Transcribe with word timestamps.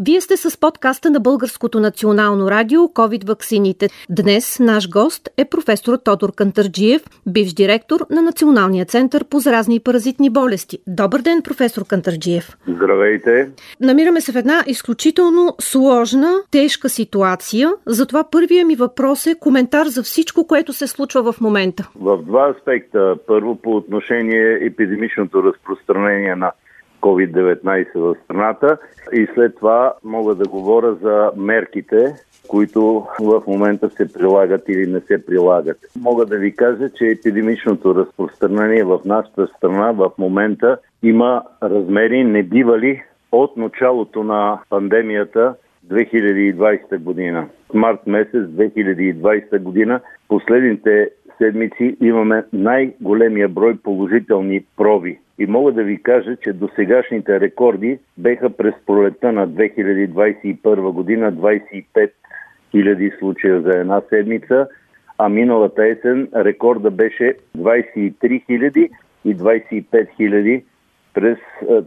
Вие 0.00 0.20
сте 0.20 0.36
с 0.36 0.60
подкаста 0.60 1.10
на 1.10 1.20
Българското 1.20 1.80
национално 1.80 2.50
радио 2.50 2.80
COVID 2.80 3.28
ваксините. 3.28 3.88
Днес 4.10 4.60
наш 4.60 4.90
гост 4.90 5.28
е 5.36 5.44
професор 5.44 5.96
Тодор 6.04 6.32
Кантарджиев, 6.34 7.02
бивш 7.26 7.52
директор 7.52 8.06
на 8.10 8.22
Националния 8.22 8.84
център 8.84 9.24
по 9.24 9.38
заразни 9.38 9.76
и 9.76 9.80
паразитни 9.80 10.30
болести. 10.30 10.78
Добър 10.86 11.20
ден, 11.20 11.42
професор 11.42 11.86
Кантарджиев. 11.86 12.56
Здравейте. 12.68 13.50
Намираме 13.80 14.20
се 14.20 14.32
в 14.32 14.36
една 14.36 14.64
изключително 14.66 15.54
сложна, 15.60 16.34
тежка 16.50 16.88
ситуация. 16.88 17.70
Затова 17.86 18.24
първия 18.30 18.66
ми 18.66 18.76
въпрос 18.76 19.26
е 19.26 19.38
коментар 19.40 19.86
за 19.86 20.02
всичко, 20.02 20.46
което 20.46 20.72
се 20.72 20.86
случва 20.86 21.32
в 21.32 21.40
момента. 21.40 21.88
В 22.00 22.22
два 22.22 22.54
аспекта. 22.58 23.16
Първо 23.26 23.56
по 23.56 23.76
отношение 23.76 24.58
епидемичното 24.66 25.42
разпространение 25.42 26.36
на 26.36 26.52
COVID-19 27.00 27.86
в 27.94 28.16
страната 28.24 28.78
и 29.12 29.26
след 29.34 29.56
това 29.56 29.92
мога 30.04 30.34
да 30.34 30.48
говоря 30.48 30.94
за 30.94 31.30
мерките, 31.36 32.14
които 32.48 33.06
в 33.20 33.42
момента 33.46 33.90
се 33.90 34.12
прилагат 34.12 34.68
или 34.68 34.86
не 34.86 35.00
се 35.00 35.26
прилагат. 35.26 35.78
Мога 36.00 36.26
да 36.26 36.38
ви 36.38 36.52
кажа, 36.52 36.90
че 36.90 37.06
епидемичното 37.06 37.94
разпространение 37.94 38.84
в 38.84 39.00
нашата 39.04 39.46
страна 39.46 39.92
в 39.92 40.10
момента 40.18 40.78
има 41.02 41.42
размери 41.62 42.24
небивали 42.24 43.02
от 43.32 43.56
началото 43.56 44.24
на 44.24 44.58
пандемията 44.70 45.54
2020 45.88 46.98
година. 46.98 47.48
Март 47.74 48.06
месец 48.06 48.46
2020 48.46 49.58
година 49.58 50.00
последните 50.28 51.10
седмици 51.38 51.96
имаме 52.00 52.44
най-големия 52.52 53.48
брой 53.48 53.76
положителни 53.76 54.64
проби. 54.76 55.18
И 55.38 55.46
мога 55.46 55.72
да 55.72 55.82
ви 55.82 56.02
кажа, 56.02 56.36
че 56.36 56.52
до 56.52 56.68
сегашните 56.76 57.40
рекорди 57.40 57.98
беха 58.18 58.50
през 58.50 58.74
пролета 58.86 59.32
на 59.32 59.48
2021 59.48 60.92
година 60.92 61.32
25 61.32 62.10
000 62.74 63.18
случая 63.18 63.60
за 63.60 63.70
една 63.70 64.02
седмица, 64.08 64.68
а 65.18 65.28
миналата 65.28 65.86
есен 65.86 66.28
рекорда 66.36 66.90
беше 66.90 67.34
23 67.58 68.12
000 68.48 68.88
и 69.24 69.36
25 69.36 69.84
000 70.20 70.62
през 71.14 71.38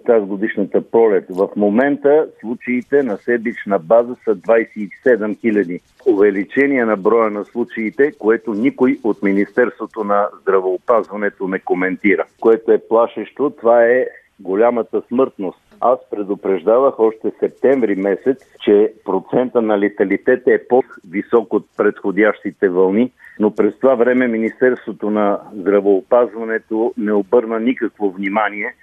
тази 0.06 0.26
годишната 0.26 0.92
пролет. 0.92 1.26
В 1.30 1.50
момента 1.56 2.28
случаите 2.40 3.04
на 3.04 3.18
седмична 3.18 3.80
база 3.80 4.16
са 4.24 4.36
27 4.36 4.90
000. 5.08 5.82
Увеличение 6.06 6.86
на 6.86 6.98
броя 6.98 7.30
на 7.30 7.46
случаите, 7.46 8.12
което 8.20 8.54
никой 8.54 9.00
от 9.04 9.24
Министерството 9.24 10.04
на 10.04 10.28
здравеопазването 10.42 11.48
не 11.48 11.60
коментира. 11.60 12.26
Което 12.40 12.72
е 12.72 12.88
плашещо, 12.90 13.50
това 13.50 13.86
е 13.86 14.08
голямата 14.40 15.02
смъртност. 15.08 15.60
Аз 15.80 16.00
предупреждавах 16.12 17.00
още 17.00 17.32
септември 17.40 17.96
месец, 17.96 18.38
че 18.60 18.94
процента 19.06 19.62
на 19.62 19.80
леталитет 19.80 20.48
е 20.48 20.68
по-висок 20.68 21.54
от 21.54 21.66
предходящите 21.78 22.70
вълни, 22.70 23.12
но 23.40 23.56
през 23.56 23.80
това 23.80 23.96
време 23.96 24.28
Министерството 24.28 25.10
на 25.10 25.40
здравеопазването 25.54 26.94
не 26.98 27.14
обърна 27.14 27.60
никакво 27.60 28.12
внимание 28.12 28.74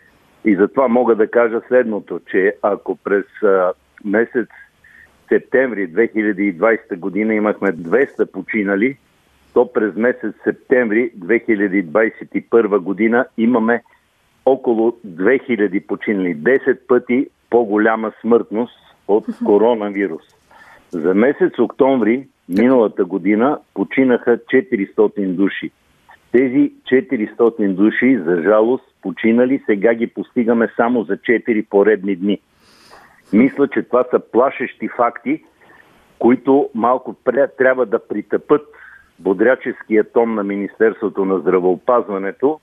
и 0.44 0.56
затова 0.56 0.88
мога 0.88 1.14
да 1.14 1.30
кажа 1.30 1.60
следното, 1.68 2.20
че 2.30 2.54
ако 2.62 2.96
през 2.96 3.24
месец 4.04 4.48
септември 5.28 5.92
2020 5.92 6.96
година 6.96 7.34
имахме 7.34 7.72
200 7.72 8.30
починали, 8.32 8.96
то 9.54 9.72
през 9.72 9.94
месец 9.94 10.34
септември 10.44 11.10
2021 11.18 12.78
година 12.78 13.26
имаме 13.38 13.82
около 14.46 14.90
2000 15.06 15.86
починали. 15.86 16.36
10 16.36 16.78
пъти 16.88 17.26
по-голяма 17.50 18.12
смъртност 18.20 18.78
от 19.08 19.26
коронавирус. 19.44 20.22
За 20.90 21.14
месец 21.14 21.58
октомври 21.58 22.26
миналата 22.48 23.04
година 23.04 23.58
починаха 23.74 24.38
400 24.38 25.26
души. 25.26 25.70
Тези 26.32 26.72
400 26.84 27.74
души, 27.74 28.18
за 28.18 28.42
жалост, 28.42 28.84
починали, 29.02 29.62
сега 29.66 29.94
ги 29.94 30.06
постигаме 30.06 30.68
само 30.76 31.02
за 31.02 31.16
4 31.16 31.68
поредни 31.68 32.16
дни. 32.16 32.40
Мисля, 33.32 33.68
че 33.68 33.82
това 33.82 34.04
са 34.10 34.20
плашещи 34.32 34.88
факти, 34.88 35.44
които 36.18 36.70
малко 36.74 37.16
трябва 37.58 37.86
да 37.86 38.08
притъпат 38.08 38.66
бодряческия 39.18 40.04
тон 40.04 40.34
на 40.34 40.42
Министерството 40.44 41.24
на 41.24 41.38
здравеопазването. 41.38 42.60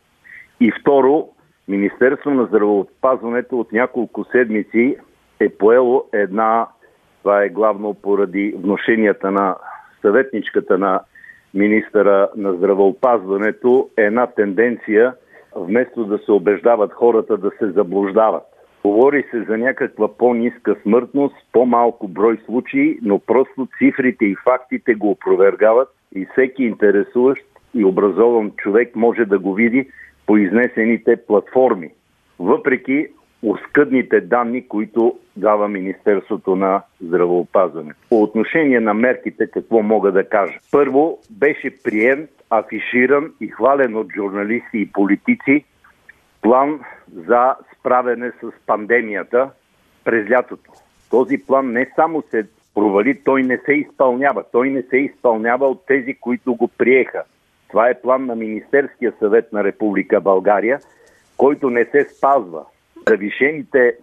И 0.60 0.72
второ, 0.82 1.30
Министерство 1.68 2.32
на 2.32 2.46
здравеопазването 2.46 3.60
от 3.60 3.72
няколко 3.72 4.24
седмици 4.24 4.98
е 5.40 5.50
поело 5.50 6.06
една, 6.14 6.68
това 7.22 7.44
е 7.44 7.50
главно 7.50 7.94
поради 7.94 8.56
вношенията 8.58 9.32
на 9.32 9.56
съветничката 10.02 10.78
на 10.78 11.00
министъра 11.56 12.30
на 12.36 12.54
здравеопазването, 12.54 13.90
една 13.98 14.28
тенденция– 14.28 15.14
вместо 15.56 16.06
да 16.06 16.18
се 16.18 16.32
убеждават 16.32 16.94
хората 16.94 17.38
да 17.38 17.52
се 17.60 17.72
заблуждават. 17.72 18.44
Говори 18.84 19.24
се 19.32 19.44
за 19.44 19.58
някаква 19.58 20.18
по-ниска 20.18 20.76
смъртност, 20.82 21.36
по-малко 21.52 22.08
брой 22.08 22.38
случаи, 22.46 23.00
но 23.02 23.20
просто 23.20 23.68
цифрите 23.78 24.26
и 24.26 24.36
фактите 24.44 24.96
го 24.96 25.12
опровергават 25.12 25.90
и 26.16 26.28
всеки 26.32 26.64
интересуващ 26.64 27.46
и 27.74 27.86
образован 27.86 28.52
човек 28.58 28.96
може 28.96 29.26
да 29.26 29.40
го 29.40 29.54
види 29.54 29.90
по 30.28 30.38
изнесените 30.38 31.16
платформи. 31.28 31.90
Въпреки 32.40 33.08
оскъдните 33.46 34.22
данни, 34.22 34.68
които 34.68 35.20
дава 35.38 35.68
Министерството 35.68 36.56
на 36.56 36.82
здравеопазване. 37.02 37.94
По 38.10 38.24
отношение 38.24 38.80
на 38.80 38.94
мерките, 38.94 39.48
какво 39.48 39.82
мога 39.82 40.12
да 40.12 40.30
кажа? 40.30 40.60
Първо, 40.72 41.20
беше 41.30 41.84
прием, 41.84 42.28
афиширан 42.50 43.32
и 43.42 43.48
хвален 43.48 43.96
от 43.96 44.08
журналисти 44.16 44.78
и 44.78 44.92
политици 44.92 45.66
план 46.42 46.80
за 47.16 47.56
справяне 47.80 48.32
с 48.42 48.52
пандемията 48.66 49.50
през 50.04 50.30
лятото. 50.30 50.72
Този 51.10 51.38
план 51.38 51.72
не 51.72 51.92
само 51.96 52.24
се 52.32 52.48
провали, 52.76 53.22
той 53.24 53.44
не 53.44 53.58
се 53.58 53.74
изпълнява. 53.74 54.44
Той 54.52 54.70
не 54.70 54.82
се 54.82 54.98
изпълнява 54.98 55.68
от 55.68 55.86
тези, 55.86 56.14
които 56.14 56.56
го 56.56 56.68
приеха. 56.68 57.24
Това 57.70 57.90
е 57.90 58.02
план 58.02 58.26
на 58.26 58.36
Министерския 58.36 59.14
съвет 59.20 59.54
на 59.54 59.64
Република 59.64 60.22
България, 60.22 60.80
който 61.38 61.70
не 61.70 61.86
се 61.86 62.04
спазва 62.18 62.66
завишените 63.10 63.96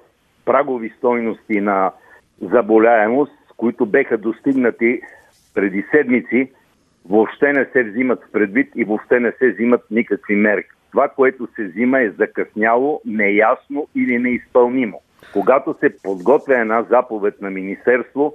прагови 0.44 0.92
стойности 0.98 1.60
на 1.60 1.92
заболяемост, 2.40 3.32
които 3.56 3.86
беха 3.86 4.18
достигнати 4.18 5.00
преди 5.54 5.84
седмици, 5.90 6.52
въобще 7.08 7.52
не 7.52 7.64
се 7.72 7.82
взимат 7.82 8.24
в 8.24 8.32
предвид 8.32 8.72
и 8.76 8.84
въобще 8.84 9.20
не 9.20 9.32
се 9.32 9.52
взимат 9.52 9.80
никакви 9.90 10.34
мерки. 10.34 10.68
Това, 10.90 11.08
което 11.08 11.48
се 11.56 11.64
взима 11.64 12.00
е 12.00 12.10
закъсняло, 12.10 13.00
неясно 13.04 13.88
или 13.94 14.18
неизпълнимо. 14.18 15.00
Когато 15.32 15.76
се 15.80 16.02
подготвя 16.02 16.58
една 16.58 16.82
заповед 16.82 17.40
на 17.40 17.50
Министерство, 17.50 18.34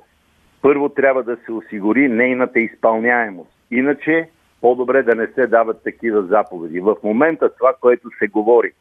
първо 0.61 0.89
трябва 0.89 1.23
да 1.23 1.37
се 1.45 1.51
осигури 1.51 2.07
нейната 2.07 2.59
изпълняемост. 2.59 3.51
Иначе 3.71 4.29
по-добре 4.61 5.03
да 5.03 5.15
не 5.15 5.27
се 5.27 5.47
дават 5.47 5.83
такива 5.83 6.23
заповеди. 6.23 6.79
В 6.79 6.95
момента 7.03 7.55
това, 7.57 7.73
което 7.81 8.09
се 8.19 8.27
говори 8.27 8.71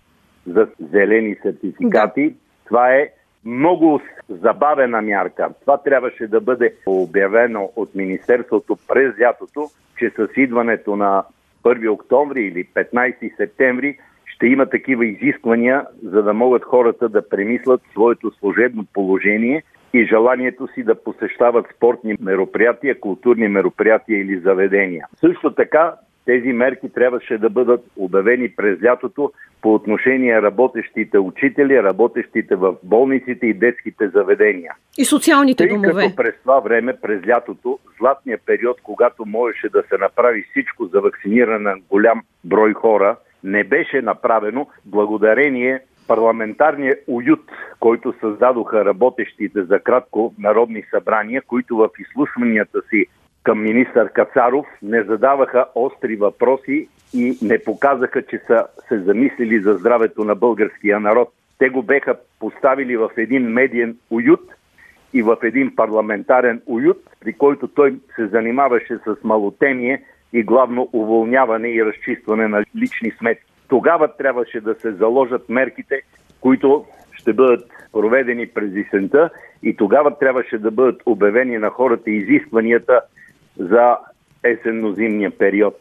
за 0.46 0.68
зелени 0.90 1.36
сертификати. 1.42 2.28
Да. 2.28 2.34
Това 2.64 2.94
е 2.94 3.08
много 3.44 4.00
забавена 4.28 5.02
мярка. 5.02 5.48
Това 5.60 5.78
трябваше 5.78 6.26
да 6.26 6.40
бъде 6.40 6.74
обявено 6.86 7.70
от 7.76 7.94
Министерството 7.94 8.76
през 8.88 9.20
лятото, 9.20 9.68
че 9.98 10.10
с 10.10 10.28
идването 10.36 10.96
на 10.96 11.24
1 11.64 11.90
октомври 11.90 12.44
или 12.44 12.64
15 12.64 13.36
септември 13.36 13.98
ще 14.24 14.46
има 14.46 14.66
такива 14.66 15.06
изисквания, 15.06 15.86
за 16.02 16.22
да 16.22 16.34
могат 16.34 16.64
хората 16.64 17.08
да 17.08 17.28
премислят 17.28 17.80
своето 17.92 18.30
служебно 18.30 18.84
положение 18.92 19.62
и 19.94 20.04
желанието 20.04 20.68
си 20.74 20.82
да 20.82 20.94
посещават 20.94 21.66
спортни 21.76 22.16
мероприятия, 22.20 23.00
културни 23.00 23.48
мероприятия 23.48 24.20
или 24.20 24.38
заведения. 24.38 25.06
Също 25.20 25.54
така 25.54 25.94
тези 26.26 26.52
мерки 26.52 26.88
трябваше 26.88 27.38
да 27.38 27.50
бъдат 27.50 27.80
обявени 27.96 28.48
през 28.48 28.82
лятото 28.82 29.32
по 29.62 29.74
отношение 29.74 30.42
работещите 30.42 31.18
учители, 31.18 31.82
работещите 31.82 32.56
в 32.56 32.74
болниците 32.82 33.46
и 33.46 33.54
детските 33.54 34.08
заведения. 34.08 34.72
И 34.98 35.04
социалните 35.04 35.68
Тъй 35.68 35.68
домове. 35.68 36.02
Като 36.02 36.16
през 36.16 36.34
това 36.42 36.60
време, 36.60 36.96
през 37.02 37.26
лятото, 37.26 37.78
златния 37.98 38.38
период, 38.46 38.76
когато 38.82 39.26
можеше 39.26 39.68
да 39.68 39.82
се 39.88 39.98
направи 39.98 40.44
всичко 40.50 40.86
за 40.86 41.00
вакциниране 41.00 41.58
на 41.58 41.76
голям 41.90 42.22
брой 42.44 42.74
хора, 42.74 43.16
не 43.44 43.64
беше 43.64 44.02
направено 44.02 44.66
благодарение 44.86 45.80
парламентарния 46.08 46.96
уют, 47.06 47.50
който 47.80 48.14
създадоха 48.20 48.84
работещите 48.84 49.62
за 49.62 49.80
кратко 49.80 50.34
народни 50.38 50.84
събрания, 50.90 51.42
които 51.46 51.76
в 51.76 51.88
изслушванията 51.98 52.82
си 52.90 53.06
към 53.46 53.62
министър 53.62 54.12
Кацаров 54.12 54.66
не 54.82 55.02
задаваха 55.02 55.66
остри 55.74 56.16
въпроси 56.16 56.88
и 57.14 57.38
не 57.42 57.58
показаха, 57.58 58.22
че 58.22 58.38
са 58.46 58.66
се 58.88 58.98
замислили 58.98 59.60
за 59.60 59.72
здравето 59.74 60.24
на 60.24 60.34
българския 60.34 61.00
народ. 61.00 61.28
Те 61.58 61.68
го 61.68 61.82
беха 61.82 62.14
поставили 62.40 62.96
в 62.96 63.10
един 63.16 63.42
медиен 63.42 63.96
уют 64.10 64.40
и 65.12 65.22
в 65.22 65.36
един 65.42 65.76
парламентарен 65.76 66.62
уют, 66.66 66.98
при 67.20 67.32
който 67.32 67.68
той 67.68 67.98
се 68.16 68.26
занимаваше 68.26 68.98
с 68.98 69.24
малотение 69.24 70.02
и 70.32 70.42
главно 70.42 70.88
уволняване 70.92 71.68
и 71.68 71.84
разчистване 71.84 72.48
на 72.48 72.64
лични 72.76 73.10
сметки. 73.10 73.52
Тогава 73.68 74.16
трябваше 74.16 74.60
да 74.60 74.74
се 74.74 74.92
заложат 74.92 75.48
мерките, 75.48 76.02
които 76.40 76.84
ще 77.12 77.32
бъдат 77.32 77.70
проведени 77.92 78.46
през 78.46 78.70
есента 78.76 79.30
и 79.62 79.76
тогава 79.76 80.18
трябваше 80.18 80.58
да 80.58 80.70
бъдат 80.70 81.02
обявени 81.06 81.58
на 81.58 81.70
хората 81.70 82.10
изискванията 82.10 83.00
за 83.58 83.96
есенно-зимния 84.42 85.30
период. 85.38 85.74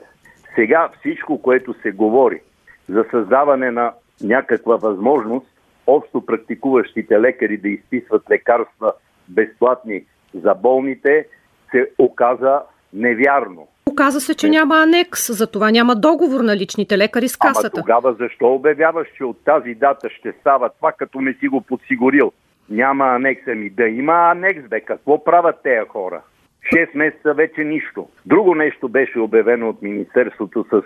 Сега 0.56 0.90
всичко, 1.00 1.42
което 1.42 1.74
се 1.82 1.92
говори 1.92 2.42
за 2.90 3.06
създаване 3.12 3.72
на 3.72 3.94
някаква 4.24 4.76
възможност 4.76 5.48
общо 5.88 6.26
практикуващите 6.26 7.20
лекари 7.20 7.58
да 7.58 7.70
изписват 7.70 8.30
лекарства 8.32 8.94
безплатни 9.30 10.04
за 10.34 10.54
болните, 10.54 11.28
се 11.72 11.90
оказа 11.98 12.62
невярно. 12.94 13.68
Оказа 13.86 14.22
се, 14.22 14.36
че 14.36 14.50
няма 14.50 14.76
анекс, 14.76 15.38
за 15.38 15.48
това 15.48 15.72
няма 15.72 15.96
договор 15.96 16.40
на 16.42 16.56
личните 16.56 16.98
лекари 16.98 17.28
с 17.28 17.38
касата. 17.38 17.70
Ама 17.74 17.82
тогава 17.84 18.14
защо 18.14 18.54
обявяваш, 18.54 19.08
че 19.18 19.24
от 19.24 19.44
тази 19.44 19.74
дата 19.74 20.10
ще 20.10 20.32
става 20.32 20.70
това, 20.70 20.92
като 20.92 21.22
не 21.22 21.34
си 21.34 21.48
го 21.48 21.62
подсигурил? 21.62 22.32
Няма 22.70 23.06
анекс, 23.06 23.44
ами 23.48 23.70
да 23.70 23.84
има 23.84 24.14
анекс, 24.14 24.70
бе. 24.70 24.82
Какво 24.82 25.24
правят 25.24 25.56
тези 25.64 25.90
хора? 25.90 26.22
6 26.74 26.96
месеца 26.96 27.34
вече 27.34 27.64
нищо. 27.64 28.08
Друго 28.26 28.56
нещо 28.56 28.90
беше 28.90 29.20
обявено 29.20 29.70
от 29.70 29.82
Министерството 29.82 30.66
с 30.72 30.82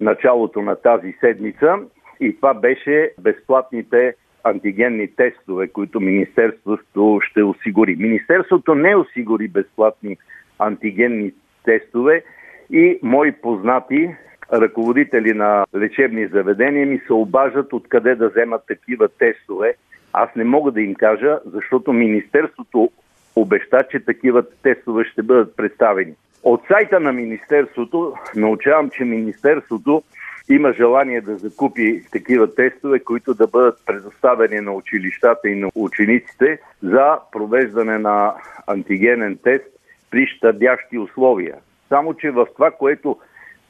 началото 0.00 0.62
на 0.62 0.76
тази 0.76 1.14
седмица 1.20 1.78
и 2.20 2.36
това 2.36 2.54
беше 2.54 3.10
безплатните 3.20 4.14
антигенни 4.44 5.08
тестове, 5.08 5.68
които 5.68 6.00
Министерството 6.00 7.20
ще 7.22 7.42
осигури. 7.42 7.96
Министерството 7.96 8.74
не 8.74 8.96
осигури 8.96 9.48
безплатни 9.48 10.16
антигенни 10.58 11.32
тестове 11.64 12.22
и 12.70 12.98
мои 13.02 13.32
познати 13.32 14.10
ръководители 14.52 15.32
на 15.32 15.64
лечебни 15.76 16.26
заведения 16.26 16.86
ми 16.86 17.00
се 17.06 17.12
обажат 17.12 17.72
откъде 17.72 18.14
да 18.14 18.28
вземат 18.28 18.62
такива 18.66 19.08
тестове. 19.08 19.74
Аз 20.12 20.28
не 20.36 20.44
мога 20.44 20.72
да 20.72 20.80
им 20.80 20.94
кажа, 20.94 21.38
защото 21.46 21.92
Министерството 21.92 22.90
обеща, 23.36 23.84
че 23.90 24.00
такива 24.00 24.42
тестове 24.62 25.04
ще 25.04 25.22
бъдат 25.22 25.56
представени. 25.56 26.14
От 26.42 26.62
сайта 26.68 27.00
на 27.00 27.12
Министерството 27.12 28.14
научавам, 28.36 28.90
че 28.90 29.04
Министерството 29.04 30.02
има 30.50 30.72
желание 30.72 31.20
да 31.20 31.36
закупи 31.36 32.02
такива 32.12 32.54
тестове, 32.54 32.98
които 32.98 33.34
да 33.34 33.46
бъдат 33.46 33.78
предоставени 33.86 34.60
на 34.60 34.72
училищата 34.72 35.48
и 35.48 35.54
на 35.54 35.70
учениците 35.74 36.58
за 36.82 37.18
провеждане 37.32 37.98
на 37.98 38.34
антигенен 38.66 39.38
тест 39.42 39.64
при 40.10 40.26
щадящи 40.26 40.98
условия. 40.98 41.54
Само, 41.88 42.14
че 42.14 42.30
в 42.30 42.46
това, 42.54 42.70
което 42.70 43.16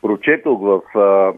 прочетох 0.03 0.61
в 0.61 0.99
а, 0.99 1.33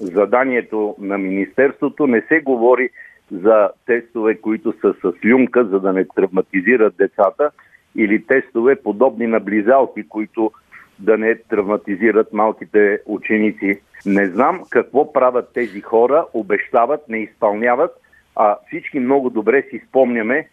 заданието 0.00 0.96
на 0.98 1.18
Министерството, 1.18 2.06
не 2.06 2.20
се 2.20 2.40
говори 2.40 2.90
за 3.30 3.70
тестове, 3.86 4.34
които 4.34 4.74
са 4.80 4.94
с 5.02 5.24
люмка, 5.24 5.64
за 5.64 5.80
да 5.80 5.92
не 5.92 6.04
травматизират 6.04 6.96
децата, 6.96 7.50
или 7.96 8.26
тестове 8.26 8.76
подобни 8.76 9.26
на 9.26 9.40
близалки, 9.40 10.08
които 10.08 10.52
да 10.98 11.18
не 11.18 11.34
травматизират 11.34 12.32
малките 12.32 13.00
ученици. 13.06 13.80
Не 14.06 14.26
знам 14.26 14.62
какво 14.70 15.12
правят 15.12 15.50
тези 15.54 15.80
хора, 15.80 16.26
обещават, 16.34 17.08
не 17.08 17.18
изпълняват, 17.18 17.90
а 18.36 18.56
всички 18.66 19.00
много 19.00 19.30
добре 19.30 19.62
си 19.62 19.82
спомняме, 19.88 20.48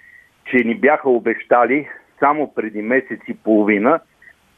че 0.46 0.58
ни 0.58 0.76
бяха 0.76 1.10
обещали 1.10 1.88
само 2.20 2.54
преди 2.54 2.82
месец 2.82 3.20
и 3.28 3.34
половина, 3.34 4.00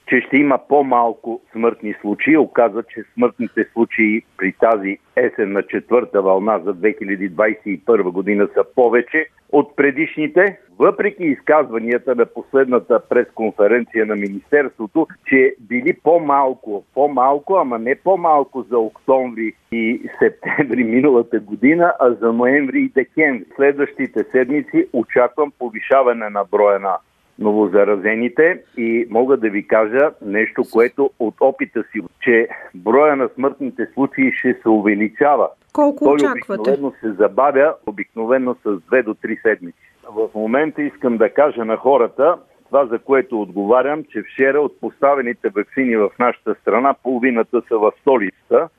че 0.07 0.21
ще 0.21 0.38
има 0.38 0.59
по-малко 0.69 1.42
смъртни 1.51 1.94
случаи. 2.01 2.38
Оказва, 2.38 2.83
че 2.83 3.04
смъртните 3.13 3.65
случаи 3.74 4.21
при 4.38 4.54
тази 4.54 4.98
есен 5.15 5.51
на 5.51 5.63
четвърта 5.63 6.21
вълна 6.21 6.59
за 6.59 6.74
2021 6.74 8.01
година 8.01 8.48
са 8.54 8.63
повече 8.75 9.27
от 9.51 9.75
предишните, 9.75 10.59
въпреки 10.80 11.24
изказванията 11.24 12.15
на 12.15 12.25
последната 12.25 13.00
пресконференция 13.09 14.06
на 14.06 14.15
Министерството, 14.15 15.07
че 15.25 15.56
били 15.59 15.94
по-малко, 16.04 16.83
по-малко, 16.94 17.56
ама 17.56 17.80
не 17.80 17.95
по-малко 17.95 18.62
за 18.62 18.77
октомври 18.77 19.53
и 19.71 20.10
септември 20.19 20.83
миналата 20.83 21.39
година, 21.39 21.94
а 22.00 22.13
за 22.13 22.33
ноември 22.33 22.80
и 22.80 22.89
декември. 22.89 23.45
Следващите 23.56 24.24
седмици 24.31 24.88
очаквам 24.94 25.51
повишаване 25.60 26.30
на 26.30 26.44
броя 26.51 26.80
на 26.80 26.98
новозаразените 27.39 28.62
и 28.78 29.07
мога 29.10 29.38
да 29.38 29.50
ви 29.50 29.68
кажа 29.68 30.12
нещо, 30.22 30.63
което 30.74 31.10
от 31.19 31.36
опита 31.42 31.84
си, 31.92 32.00
че 32.22 32.48
броя 32.75 33.16
на 33.16 33.30
смъртните 33.36 33.88
случаи 33.94 34.31
ще 34.31 34.54
се 34.62 34.69
увеличава. 34.69 35.50
Колко 35.74 36.04
Той 36.04 36.13
очаквате? 36.13 36.62
обикновено 36.62 36.94
се 37.01 37.12
забавя, 37.12 37.74
обикновено 37.86 38.56
с 38.56 38.66
2 38.66 39.04
до 39.04 39.13
3 39.13 39.42
седмици. 39.42 39.92
В 40.12 40.30
момента 40.36 40.81
искам 40.81 41.18
да 41.18 41.30
кажа 41.30 41.66
на 41.66 41.78
хората, 41.78 42.38
това 42.66 42.86
за 42.86 43.00
което 43.00 43.42
отговарям, 43.42 44.04
че 44.04 44.24
вчера 44.24 44.60
от 44.60 44.80
поставените 44.81 45.50
вакцини 45.50 45.95
в 45.95 46.10
нашата 46.19 46.56
страна, 46.62 46.95
половината 47.04 47.62
са 47.68 47.78
в 47.78 47.92
столицата, 48.01 48.69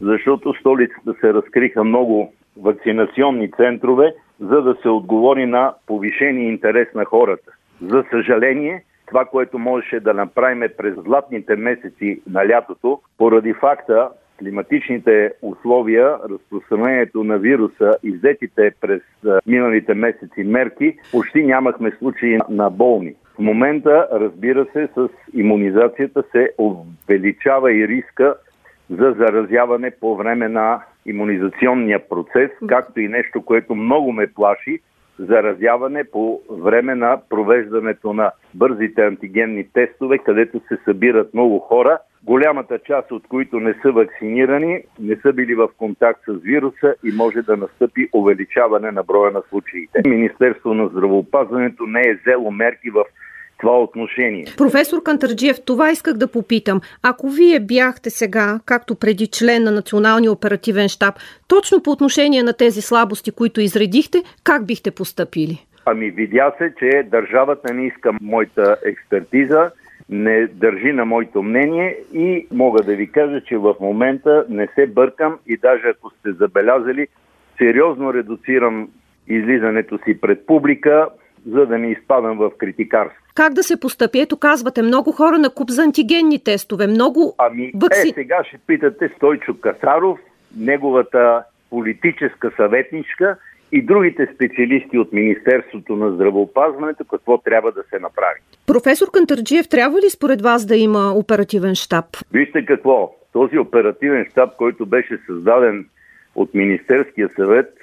защото 0.00 0.54
столицата 0.54 1.14
се 1.20 1.34
разкриха 1.34 1.84
много 1.84 2.32
вакцинационни 2.56 3.50
центрове, 3.50 4.14
за 4.40 4.62
да 4.62 4.76
се 4.82 4.88
отговори 4.88 5.46
на 5.46 5.74
повишение 5.86 6.48
интерес 6.48 6.88
на 6.94 7.04
хората. 7.04 7.52
За 7.82 8.04
съжаление, 8.10 8.84
това, 9.06 9.24
което 9.24 9.58
можеше 9.58 10.00
да 10.00 10.14
направим 10.14 10.68
през 10.78 10.94
златните 10.94 11.56
месеци 11.56 12.20
на 12.30 12.48
лятото, 12.48 13.00
поради 13.18 13.52
факта 13.52 14.08
климатичните 14.38 15.32
условия, 15.42 16.18
разпространението 16.30 17.24
на 17.24 17.38
вируса 17.38 17.96
и 18.02 18.12
взетите 18.12 18.72
през 18.80 19.02
миналите 19.46 19.94
месеци 19.94 20.44
мерки, 20.44 20.96
почти 21.12 21.44
нямахме 21.44 21.90
случаи 21.98 22.38
на 22.48 22.70
болни. 22.70 23.14
В 23.34 23.38
момента, 23.38 24.08
разбира 24.12 24.66
се, 24.72 24.88
с 24.96 25.08
иммунизацията 25.34 26.22
се 26.32 26.50
увеличава 26.58 27.72
и 27.72 27.88
риска 27.88 28.34
за 28.90 29.14
заразяване 29.18 29.90
по 30.00 30.16
време 30.16 30.48
на 30.48 30.82
иммунизационния 31.06 32.08
процес, 32.08 32.50
както 32.66 33.00
и 33.00 33.08
нещо, 33.08 33.42
което 33.42 33.74
много 33.74 34.12
ме 34.12 34.26
плаши, 34.26 34.80
заразяване 35.18 36.04
по 36.04 36.40
време 36.50 36.94
на 36.94 37.20
провеждането 37.30 38.12
на 38.12 38.30
бързите 38.54 39.06
антигенни 39.06 39.68
тестове, 39.72 40.18
където 40.18 40.60
се 40.68 40.78
събират 40.84 41.34
много 41.34 41.58
хора, 41.58 41.98
голямата 42.24 42.78
част 42.78 43.12
от 43.12 43.22
които 43.28 43.60
не 43.60 43.74
са 43.82 43.92
вакцинирани, 43.92 44.82
не 45.00 45.16
са 45.16 45.32
били 45.32 45.54
в 45.54 45.68
контакт 45.78 46.20
с 46.28 46.32
вируса 46.42 46.94
и 47.04 47.12
може 47.16 47.42
да 47.42 47.56
настъпи 47.56 48.08
увеличаване 48.12 48.90
на 48.90 49.02
броя 49.02 49.30
на 49.30 49.42
случаите. 49.48 50.02
Министерство 50.06 50.74
на 50.74 50.88
здравеопазването 50.88 51.86
не 51.86 52.00
е 52.00 52.14
взело 52.14 52.50
мерки 52.50 52.90
в 52.90 53.04
това 53.58 53.82
отношение. 53.82 54.44
Професор 54.56 55.02
Кантарджиев, 55.02 55.56
това 55.64 55.90
исках 55.90 56.14
да 56.14 56.32
попитам. 56.32 56.80
Ако 57.02 57.28
вие 57.28 57.60
бяхте 57.60 58.10
сега, 58.10 58.60
както 58.66 58.94
преди 58.94 59.26
член 59.26 59.62
на 59.62 59.70
Националния 59.70 60.32
оперативен 60.32 60.88
штаб, 60.88 61.14
точно 61.48 61.82
по 61.82 61.90
отношение 61.90 62.42
на 62.42 62.52
тези 62.52 62.82
слабости, 62.82 63.30
които 63.30 63.60
изредихте, 63.60 64.22
как 64.44 64.66
бихте 64.66 64.90
поступили? 64.90 65.66
Ами 65.84 66.10
видя 66.10 66.52
се, 66.58 66.72
че 66.78 67.02
държавата 67.10 67.74
не 67.74 67.86
иска 67.86 68.12
моята 68.20 68.76
експертиза, 68.84 69.70
не 70.08 70.46
държи 70.46 70.92
на 70.92 71.04
моето 71.04 71.42
мнение 71.42 71.96
и 72.12 72.46
мога 72.52 72.82
да 72.82 72.96
ви 72.96 73.12
кажа, 73.12 73.40
че 73.40 73.56
в 73.56 73.74
момента 73.80 74.46
не 74.48 74.68
се 74.74 74.86
бъркам 74.86 75.38
и 75.46 75.56
даже 75.56 75.88
ако 75.88 76.10
сте 76.10 76.32
забелязали, 76.32 77.06
сериозно 77.58 78.14
редуцирам 78.14 78.88
излизането 79.28 79.98
си 80.04 80.20
пред 80.20 80.46
публика, 80.46 81.08
за 81.46 81.66
да 81.66 81.78
не 81.78 81.90
изпадам 81.90 82.38
в 82.38 82.50
критикарство. 82.58 83.22
Как 83.38 83.52
да 83.54 83.62
се 83.62 83.80
постъпи? 83.80 84.20
Ето 84.20 84.36
казвате, 84.36 84.82
много 84.82 85.12
хора 85.12 85.38
на 85.38 85.50
куп 85.50 85.70
за 85.70 85.82
антигенни 85.82 86.44
тестове, 86.44 86.86
много 86.86 87.34
Ами, 87.38 87.72
вакци... 87.74 88.08
е, 88.08 88.12
сега 88.14 88.44
ще 88.48 88.58
питате 88.66 89.10
Стойчо 89.16 89.54
Касаров, 89.60 90.18
неговата 90.56 91.42
политическа 91.70 92.50
съветничка 92.56 93.36
и 93.72 93.82
другите 93.82 94.28
специалисти 94.34 94.98
от 94.98 95.12
Министерството 95.12 95.96
на 95.96 96.10
здравеопазването 96.12 97.04
какво 97.04 97.38
трябва 97.38 97.72
да 97.72 97.82
се 97.90 97.98
направи. 97.98 98.40
Професор 98.66 99.10
Кантарджиев, 99.12 99.68
трябва 99.68 99.98
ли 99.98 100.10
според 100.10 100.42
вас 100.42 100.66
да 100.66 100.76
има 100.76 101.12
оперативен 101.12 101.74
штаб? 101.74 102.04
Вижте 102.32 102.64
какво, 102.64 103.14
този 103.32 103.58
оперативен 103.58 104.26
щаб, 104.30 104.56
който 104.56 104.86
беше 104.86 105.18
създаден 105.26 105.86
от 106.34 106.54
Министерския 106.54 107.28
съвет 107.36 107.74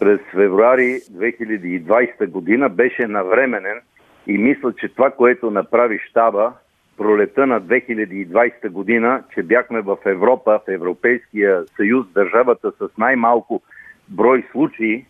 през 0.00 0.20
февруари 0.30 1.00
2020 1.12 2.26
година 2.26 2.68
беше 2.68 3.06
навременен 3.06 3.80
и 4.26 4.38
мисля, 4.38 4.72
че 4.72 4.88
това, 4.88 5.10
което 5.10 5.50
направи 5.50 5.98
щаба 5.98 6.52
пролета 6.96 7.46
на 7.46 7.62
2020 7.62 8.68
година, 8.68 9.22
че 9.34 9.42
бяхме 9.42 9.80
в 9.80 9.96
Европа, 10.06 10.60
в 10.66 10.72
Европейския 10.72 11.64
съюз, 11.76 12.06
държавата 12.14 12.72
с 12.72 12.98
най-малко 12.98 13.62
брой 14.08 14.44
случаи, 14.52 15.04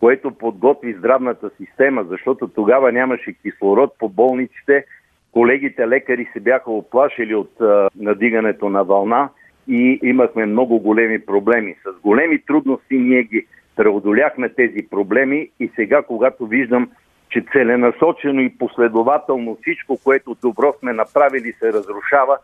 което 0.00 0.30
подготви 0.30 0.92
здравната 0.92 1.50
система, 1.56 2.04
защото 2.04 2.48
тогава 2.48 2.92
нямаше 2.92 3.32
кислород 3.32 3.98
по 3.98 4.08
болниците, 4.08 4.84
колегите 5.32 5.88
лекари 5.88 6.28
се 6.32 6.40
бяха 6.40 6.70
оплашили 6.70 7.34
от 7.34 7.60
а, 7.60 7.88
надигането 7.96 8.68
на 8.68 8.84
вълна 8.84 9.28
и 9.68 10.00
имахме 10.02 10.46
много 10.46 10.78
големи 10.78 11.18
проблеми. 11.26 11.76
С 11.84 12.00
големи 12.00 12.38
трудности 12.38 12.98
ние 12.98 13.22
ги 13.22 13.46
преодоляхме 13.76 14.48
тези 14.48 14.88
проблеми 14.90 15.50
и 15.60 15.70
сега, 15.76 16.02
когато 16.02 16.46
виждам, 16.46 16.90
че 17.30 17.44
целенасочено 17.52 18.40
и 18.40 18.58
последователно 18.58 19.58
всичко, 19.62 19.98
което 20.04 20.36
добро 20.42 20.74
сме 20.80 20.92
направили, 20.92 21.52
се 21.52 21.72
разрушава, 21.72 22.38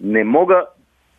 не 0.00 0.24
мога 0.24 0.66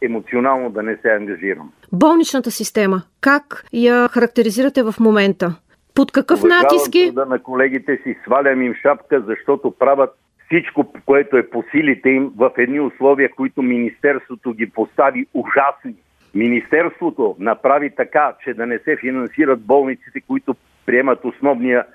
емоционално 0.01 0.69
да 0.69 0.83
не 0.83 0.97
се 0.97 1.09
ангажирам. 1.09 1.71
Болничната 1.91 2.51
система, 2.51 3.01
как 3.21 3.65
я 3.73 4.07
характеризирате 4.07 4.83
в 4.83 4.95
момента? 4.99 5.55
Под 5.95 6.11
какъв 6.11 6.43
натиск 6.43 6.95
е? 6.95 7.11
Да 7.11 7.25
на 7.25 7.39
колегите 7.39 7.99
си 8.03 8.17
свалям 8.23 8.61
им 8.61 8.73
шапка, 8.81 9.23
защото 9.27 9.71
правят 9.71 10.09
всичко, 10.45 10.93
което 11.05 11.37
е 11.37 11.49
по 11.49 11.63
силите 11.71 12.09
им 12.09 12.31
в 12.37 12.51
едни 12.57 12.79
условия, 12.79 13.29
които 13.35 13.61
Министерството 13.61 14.53
ги 14.53 14.69
постави 14.69 15.25
ужасни. 15.33 15.95
Министерството 16.35 17.35
направи 17.39 17.89
така, 17.95 18.33
че 18.43 18.53
да 18.53 18.65
не 18.65 18.79
се 18.79 18.97
финансират 18.97 19.61
болниците, 19.61 20.21
които 20.27 20.55
приемат 20.85 21.25
основния 21.25 21.85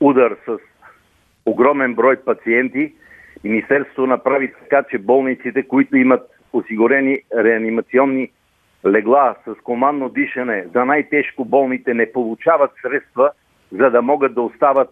удар 0.00 0.36
с 0.46 0.58
огромен 1.46 1.94
брой 1.94 2.16
пациенти. 2.16 2.92
Министерството 3.44 4.06
направи 4.06 4.52
така, 4.62 4.84
че 4.90 4.98
болниците, 4.98 5.62
които 5.62 5.96
имат 5.96 6.30
осигурени 6.52 7.18
реанимационни 7.36 8.30
легла 8.86 9.34
с 9.46 9.54
командно 9.62 10.08
дишане 10.08 10.66
за 10.74 10.84
най-тежко 10.84 11.44
болните, 11.44 11.94
не 11.94 12.12
получават 12.12 12.70
средства, 12.82 13.30
за 13.72 13.90
да 13.90 14.02
могат 14.02 14.34
да 14.34 14.42
остават 14.42 14.88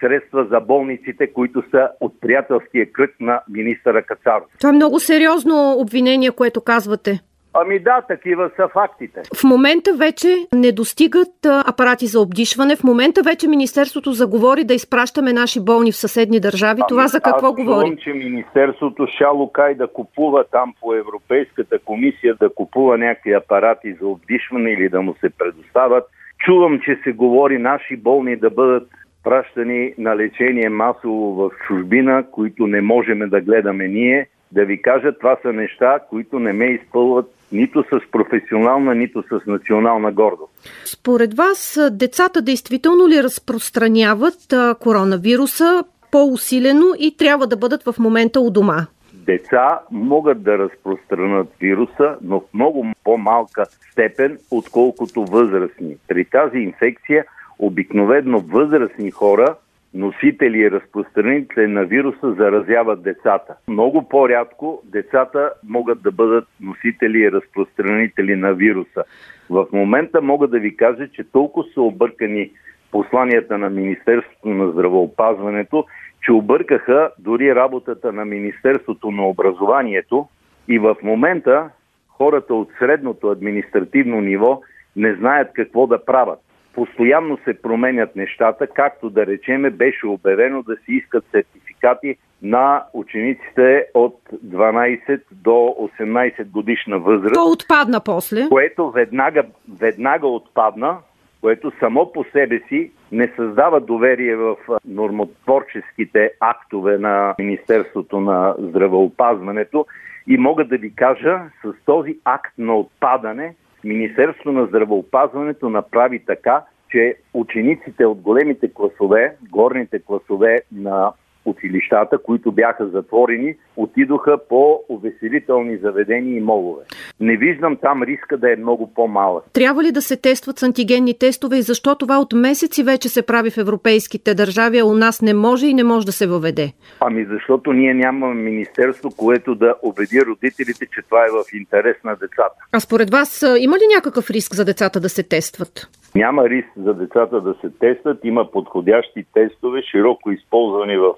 средства 0.00 0.46
за 0.50 0.60
болниците, 0.60 1.32
които 1.32 1.62
са 1.70 1.88
от 2.00 2.20
приятелския 2.20 2.92
кръг 2.92 3.14
на 3.20 3.40
министъра 3.48 4.02
Кацаров. 4.02 4.44
Това 4.58 4.70
е 4.70 4.72
много 4.72 5.00
сериозно 5.00 5.74
обвинение, 5.78 6.30
което 6.30 6.60
казвате. 6.60 7.20
Ами 7.54 7.78
да, 7.78 8.00
такива 8.08 8.50
са 8.56 8.68
фактите. 8.68 9.22
В 9.40 9.44
момента 9.44 9.90
вече 9.98 10.28
не 10.54 10.72
достигат 10.72 11.46
апарати 11.46 12.06
за 12.06 12.20
обдишване. 12.20 12.76
В 12.76 12.84
момента 12.84 13.22
вече 13.22 13.48
Министерството 13.48 14.12
заговори 14.12 14.64
да 14.64 14.74
изпращаме 14.74 15.32
наши 15.32 15.64
болни 15.64 15.92
в 15.92 15.96
съседни 15.96 16.40
държави. 16.40 16.80
Ами, 16.80 16.88
Това 16.88 17.06
за 17.08 17.20
какво 17.20 17.46
аз 17.46 17.54
говори? 17.54 17.86
Чувам, 17.86 17.96
че 17.96 18.12
Министерството 18.12 19.06
шало 19.18 19.52
кай 19.52 19.74
да 19.74 19.86
купува 19.86 20.44
там 20.52 20.74
по 20.80 20.94
Европейската 20.94 21.78
комисия, 21.78 22.34
да 22.34 22.48
купува 22.54 22.98
някакви 22.98 23.32
апарати 23.32 23.96
за 24.00 24.06
обдишване 24.06 24.70
или 24.70 24.88
да 24.88 25.02
му 25.02 25.14
се 25.20 25.30
предоставят. 25.30 26.04
Чувам, 26.38 26.80
че 26.80 26.98
се 27.04 27.12
говори 27.12 27.58
наши 27.58 27.96
болни 27.96 28.36
да 28.36 28.50
бъдат 28.50 28.88
пращани 29.24 29.94
на 29.98 30.16
лечение 30.16 30.68
масово 30.68 31.34
в 31.34 31.50
чужбина, 31.66 32.24
които 32.30 32.66
не 32.66 32.80
можем 32.80 33.18
да 33.18 33.40
гледаме 33.40 33.88
ние. 33.88 34.28
Да 34.52 34.64
ви 34.64 34.82
кажа, 34.82 35.12
това 35.12 35.36
са 35.42 35.52
неща, 35.52 35.98
които 36.10 36.38
не 36.38 36.52
ме 36.52 36.64
изпълват 36.64 37.30
нито 37.52 37.82
с 37.82 38.10
професионална, 38.12 38.94
нито 38.94 39.22
с 39.22 39.46
национална 39.46 40.12
гордост. 40.12 40.52
Според 40.84 41.34
вас, 41.34 41.78
децата 41.90 42.42
действително 42.42 43.08
ли 43.08 43.22
разпространяват 43.22 44.54
коронавируса 44.80 45.84
по-усилено 46.12 46.86
и 46.98 47.16
трябва 47.16 47.46
да 47.46 47.56
бъдат 47.56 47.82
в 47.82 47.94
момента 47.98 48.40
у 48.40 48.50
дома? 48.50 48.86
Деца 49.12 49.80
могат 49.90 50.42
да 50.42 50.58
разпространят 50.58 51.48
вируса, 51.60 52.16
но 52.22 52.40
в 52.40 52.54
много 52.54 52.86
по-малка 53.04 53.66
степен, 53.90 54.38
отколкото 54.50 55.24
възрастни. 55.24 55.96
При 56.08 56.24
тази 56.24 56.58
инфекция 56.58 57.24
обикноведно 57.58 58.40
възрастни 58.40 59.10
хора 59.10 59.54
носители 59.94 60.58
и 60.58 60.70
разпространители 60.70 61.66
на 61.66 61.84
вируса 61.84 62.32
заразяват 62.32 63.02
децата. 63.02 63.54
Много 63.68 64.08
по-рядко 64.08 64.82
децата 64.84 65.52
могат 65.68 66.02
да 66.02 66.12
бъдат 66.12 66.44
носители 66.60 67.18
и 67.18 67.32
разпространители 67.32 68.36
на 68.36 68.54
вируса. 68.54 69.04
В 69.50 69.66
момента 69.72 70.22
мога 70.22 70.48
да 70.48 70.58
ви 70.58 70.76
кажа, 70.76 71.08
че 71.08 71.24
толкова 71.24 71.66
са 71.74 71.80
объркани 71.80 72.50
посланията 72.90 73.58
на 73.58 73.70
Министерството 73.70 74.48
на 74.48 74.72
здравеопазването, 74.72 75.84
че 76.22 76.32
объркаха 76.32 77.10
дори 77.18 77.54
работата 77.54 78.12
на 78.12 78.24
Министерството 78.24 79.10
на 79.10 79.26
образованието 79.26 80.28
и 80.68 80.78
в 80.78 80.96
момента 81.02 81.70
хората 82.08 82.54
от 82.54 82.68
средното 82.78 83.30
административно 83.30 84.20
ниво 84.20 84.60
не 84.96 85.14
знаят 85.14 85.48
какво 85.54 85.86
да 85.86 86.04
правят 86.04 86.38
постоянно 86.74 87.38
се 87.44 87.62
променят 87.62 88.16
нещата, 88.16 88.66
както 88.66 89.10
да 89.10 89.26
речеме 89.26 89.70
беше 89.70 90.06
обявено 90.06 90.62
да 90.62 90.76
се 90.76 90.92
искат 90.92 91.24
сертификати 91.30 92.16
на 92.42 92.84
учениците 92.92 93.86
от 93.94 94.20
12 94.46 95.20
до 95.32 95.74
18 96.00 96.50
годишна 96.50 96.98
възраст. 96.98 97.34
То 97.34 97.50
отпадна 97.50 98.00
после. 98.04 98.48
Което 98.48 98.90
веднага, 98.90 99.42
веднага 99.80 100.26
отпадна, 100.26 100.96
което 101.40 101.72
само 101.80 102.12
по 102.12 102.24
себе 102.32 102.60
си 102.68 102.90
не 103.12 103.32
създава 103.36 103.80
доверие 103.80 104.36
в 104.36 104.56
нормотворческите 104.84 106.32
актове 106.40 106.98
на 106.98 107.34
Министерството 107.38 108.20
на 108.20 108.54
здравеопазването. 108.58 109.86
И 110.26 110.36
мога 110.36 110.64
да 110.64 110.76
ви 110.76 110.94
кажа, 110.94 111.40
с 111.64 111.72
този 111.84 112.18
акт 112.24 112.52
на 112.58 112.76
отпадане 112.76 113.54
Министерството 113.88 114.52
на 114.52 114.66
здравеопазването 114.66 115.70
направи 115.70 116.24
така, 116.26 116.64
че 116.90 117.16
учениците 117.34 118.06
от 118.06 118.20
големите 118.20 118.72
класове, 118.74 119.36
горните 119.50 119.98
класове 119.98 120.58
на 120.72 121.12
училищата, 121.48 122.18
които 122.18 122.52
бяха 122.52 122.88
затворени, 122.88 123.54
отидоха 123.76 124.38
по 124.48 124.80
увеселителни 124.88 125.76
заведения 125.76 126.36
и 126.36 126.40
молове. 126.40 126.82
Не 127.20 127.36
виждам 127.36 127.76
там 127.76 128.02
риска 128.02 128.36
да 128.36 128.52
е 128.52 128.56
много 128.56 128.94
по-малък. 128.94 129.44
Трябва 129.52 129.82
ли 129.82 129.92
да 129.92 130.02
се 130.02 130.16
тестват 130.16 130.58
с 130.58 130.62
антигенни 130.62 131.18
тестове 131.18 131.56
и 131.56 131.62
защо 131.62 131.94
това 131.94 132.18
от 132.18 132.32
месеци 132.32 132.82
вече 132.82 133.08
се 133.08 133.26
прави 133.26 133.50
в 133.50 133.58
европейските 133.58 134.34
държави, 134.34 134.78
а 134.78 134.84
у 134.84 134.94
нас 134.94 135.22
не 135.22 135.34
може 135.34 135.66
и 135.66 135.74
не 135.74 135.84
може 135.84 136.06
да 136.06 136.12
се 136.12 136.26
въведе? 136.26 136.72
Ами 137.00 137.26
защото 137.30 137.72
ние 137.72 137.94
нямаме 137.94 138.34
министерство, 138.34 139.10
което 139.16 139.54
да 139.54 139.74
убеди 139.82 140.22
родителите, 140.26 140.86
че 140.94 141.02
това 141.02 141.24
е 141.24 141.30
в 141.30 141.44
интерес 141.54 141.96
на 142.04 142.16
децата. 142.16 142.56
А 142.72 142.80
според 142.80 143.10
вас 143.10 143.44
има 143.58 143.76
ли 143.76 143.94
някакъв 143.96 144.30
риск 144.30 144.54
за 144.54 144.64
децата 144.64 145.00
да 145.00 145.08
се 145.08 145.22
тестват? 145.22 145.88
Няма 146.14 146.48
риск 146.48 146.68
за 146.76 146.94
децата 146.94 147.40
да 147.40 147.54
се 147.60 147.70
тестват, 147.80 148.18
има 148.24 148.50
подходящи 148.50 149.24
тестове, 149.34 149.82
широко 149.90 150.30
използвани 150.30 150.96
в 150.96 151.12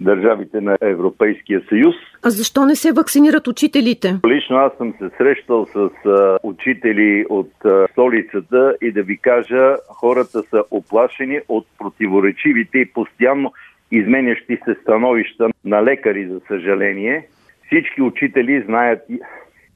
държавите 0.00 0.60
на 0.60 0.76
Европейския 0.80 1.62
съюз. 1.68 1.94
А 2.22 2.30
защо 2.30 2.64
не 2.64 2.76
се 2.76 2.92
вакцинират 2.92 3.48
учителите? 3.48 4.14
Лично 4.26 4.56
аз 4.56 4.72
съм 4.78 4.94
се 4.98 5.10
срещал 5.18 5.66
с 5.66 5.76
а, 6.06 6.38
учители 6.42 7.26
от 7.28 7.64
а, 7.64 7.86
столицата 7.92 8.76
и 8.82 8.92
да 8.92 9.02
ви 9.02 9.16
кажа, 9.16 9.76
хората 9.88 10.42
са 10.42 10.64
оплашени 10.70 11.40
от 11.48 11.66
противоречивите 11.78 12.78
и 12.78 12.92
постоянно 12.92 13.52
изменящи 13.90 14.58
се 14.64 14.76
становища 14.82 15.48
на 15.64 15.84
лекари, 15.84 16.26
за 16.26 16.40
съжаление. 16.48 17.28
Всички 17.66 18.02
учители 18.02 18.62
знаят 18.66 19.00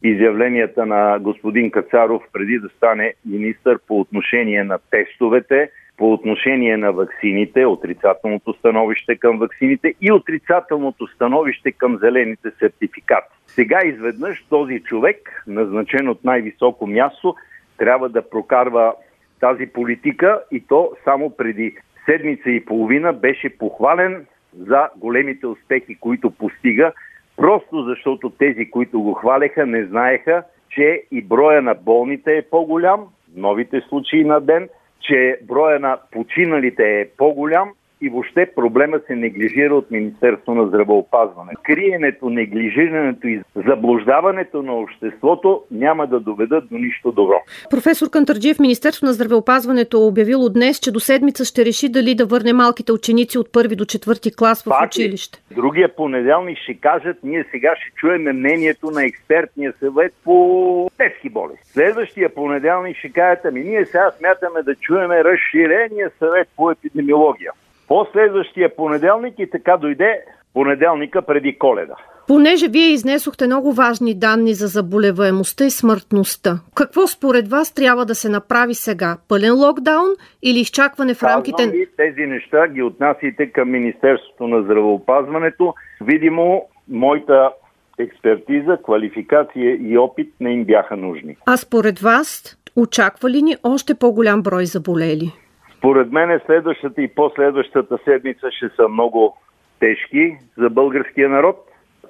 изявленията 0.02 0.86
на 0.86 1.18
господин 1.18 1.70
Кацаров 1.70 2.22
преди 2.32 2.58
да 2.58 2.68
стане 2.68 3.14
министър 3.26 3.78
по 3.88 4.00
отношение 4.00 4.64
на 4.64 4.78
тестовете, 4.90 5.70
по 6.00 6.12
отношение 6.12 6.76
на 6.76 6.92
ваксините, 6.92 7.66
отрицателното 7.66 8.52
становище 8.52 9.16
към 9.16 9.38
ваксините 9.38 9.94
и 10.00 10.12
отрицателното 10.12 11.06
становище 11.06 11.72
към 11.72 11.98
зелените 11.98 12.50
сертификати. 12.58 13.28
Сега 13.46 13.80
изведнъж 13.84 14.44
този 14.48 14.80
човек, 14.80 15.42
назначен 15.46 16.08
от 16.08 16.24
най-високо 16.24 16.86
място, 16.86 17.34
трябва 17.78 18.08
да 18.08 18.30
прокарва 18.30 18.94
тази 19.40 19.66
политика 19.66 20.42
и 20.50 20.60
то 20.60 20.92
само 21.04 21.30
преди 21.30 21.76
седмица 22.04 22.50
и 22.50 22.64
половина 22.64 23.12
беше 23.12 23.58
похвален 23.58 24.26
за 24.58 24.88
големите 24.96 25.46
успехи, 25.46 25.94
които 25.94 26.30
постига, 26.30 26.92
просто 27.36 27.82
защото 27.82 28.30
тези, 28.30 28.70
които 28.70 29.00
го 29.00 29.14
хвалеха, 29.14 29.66
не 29.66 29.84
знаеха, 29.84 30.42
че 30.70 31.02
и 31.10 31.22
броя 31.22 31.62
на 31.62 31.74
болните 31.74 32.36
е 32.36 32.42
по-голям, 32.42 33.06
новите 33.36 33.80
случаи 33.80 34.24
на 34.24 34.40
ден– 34.40 34.68
че 35.00 35.38
броя 35.42 35.80
на 35.80 35.98
починалите 36.12 37.00
е 37.00 37.08
по-голям 37.16 37.72
и 38.00 38.08
въобще 38.08 38.46
проблема 38.54 39.00
се 39.06 39.16
неглижира 39.16 39.74
от 39.74 39.90
Министерство 39.90 40.54
на 40.54 40.66
здравеопазване. 40.66 41.52
Криенето, 41.62 42.30
неглижирането 42.30 43.28
и 43.28 43.40
заблуждаването 43.54 44.62
на 44.62 44.74
обществото 44.74 45.62
няма 45.70 46.06
да 46.06 46.20
доведат 46.20 46.68
до 46.68 46.78
нищо 46.78 47.12
добро. 47.12 47.42
Професор 47.70 48.10
Кантарджиев, 48.10 48.58
Министерство 48.58 49.06
на 49.06 49.12
здравеопазването 49.12 49.96
е 49.96 50.06
обявило 50.06 50.48
днес, 50.48 50.80
че 50.80 50.92
до 50.92 51.00
седмица 51.00 51.44
ще 51.44 51.64
реши 51.64 51.88
дали 51.88 52.14
да 52.14 52.26
върне 52.26 52.52
малките 52.52 52.92
ученици 52.92 53.38
от 53.38 53.52
първи 53.52 53.76
до 53.76 53.84
четвърти 53.84 54.36
клас 54.36 54.62
в 54.62 54.68
Пак 54.68 54.86
училище. 54.86 55.42
Другия 55.54 55.96
понеделник 55.96 56.58
ще 56.58 56.74
кажат, 56.74 57.16
ние 57.22 57.44
сега 57.50 57.74
ще 57.76 57.94
чуем 57.96 58.22
мнението 58.22 58.90
на 58.90 59.04
експертния 59.04 59.72
съвет 59.80 60.12
по 60.24 60.90
детски 60.98 61.28
болести. 61.28 61.68
Следващия 61.72 62.34
понеделник 62.34 62.96
ще 62.96 63.12
кажат, 63.12 63.44
ами 63.44 63.60
ние 63.60 63.86
сега 63.86 64.10
смятаме 64.18 64.62
да 64.62 64.74
чуеме 64.74 65.24
разширения 65.24 66.10
съвет 66.18 66.48
по 66.56 66.70
епидемиология. 66.70 67.52
Последващия 67.90 68.76
понеделник 68.76 69.34
и 69.38 69.50
така 69.50 69.76
дойде 69.76 70.24
понеделника 70.54 71.22
преди 71.22 71.58
коледа. 71.58 71.94
Понеже 72.26 72.68
вие 72.68 72.92
изнесохте 72.92 73.46
много 73.46 73.72
важни 73.72 74.18
данни 74.18 74.54
за 74.54 74.66
заболеваемостта 74.66 75.64
и 75.64 75.70
смъртността, 75.70 76.60
какво 76.74 77.06
според 77.06 77.48
вас 77.48 77.74
трябва 77.74 78.06
да 78.06 78.14
се 78.14 78.28
направи 78.28 78.74
сега? 78.74 79.16
Пълен 79.28 79.54
локдаун 79.54 80.10
или 80.42 80.58
изчакване 80.58 81.14
в 81.14 81.22
рамките... 81.22 81.66
Ви, 81.66 81.86
тези 81.96 82.26
неща 82.26 82.68
ги 82.68 82.82
отнасяйте 82.82 83.52
към 83.52 83.70
Министерството 83.70 84.46
на 84.46 84.62
здравеопазването. 84.62 85.74
Видимо, 86.00 86.62
моята 86.88 87.50
експертиза, 87.98 88.78
квалификация 88.84 89.76
и 89.80 89.98
опит 89.98 90.28
не 90.40 90.52
им 90.52 90.64
бяха 90.64 90.96
нужни. 90.96 91.36
А 91.46 91.56
според 91.56 91.98
вас, 91.98 92.56
очаква 92.76 93.30
ли 93.30 93.42
ни 93.42 93.56
още 93.62 93.94
по-голям 93.94 94.42
брой 94.42 94.66
заболели? 94.66 95.32
Според 95.80 96.12
мен 96.12 96.40
следващата 96.46 97.02
и 97.02 97.08
последващата 97.08 97.98
седмица 98.04 98.50
ще 98.50 98.68
са 98.76 98.88
много 98.88 99.36
тежки 99.78 100.36
за 100.58 100.70
българския 100.70 101.28
народ. 101.28 101.56